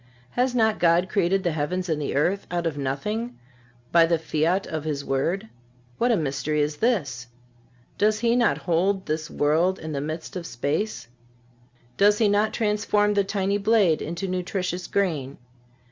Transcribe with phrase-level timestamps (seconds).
[0.31, 3.37] Has not God created the heavens and the earth out of nothing
[3.91, 5.47] by the fiat of His word?
[5.99, 7.27] What a mystery is this!
[7.99, 11.07] Does He not hold this world in the midst of space?
[11.97, 15.37] Does He not transform the tiny blade into nutritious grain?